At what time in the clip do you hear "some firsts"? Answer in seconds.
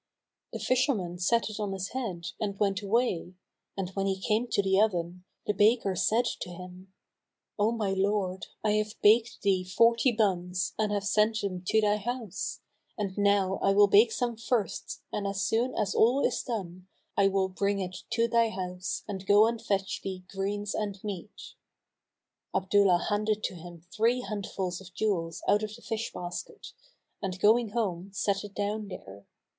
14.11-15.03